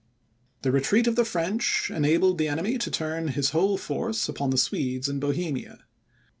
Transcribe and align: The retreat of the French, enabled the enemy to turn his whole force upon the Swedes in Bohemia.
The 0.63 0.71
retreat 0.71 1.05
of 1.05 1.15
the 1.15 1.23
French, 1.23 1.91
enabled 1.93 2.39
the 2.39 2.47
enemy 2.47 2.79
to 2.79 2.89
turn 2.89 3.27
his 3.27 3.51
whole 3.51 3.77
force 3.77 4.27
upon 4.27 4.49
the 4.49 4.57
Swedes 4.57 5.07
in 5.07 5.19
Bohemia. 5.19 5.85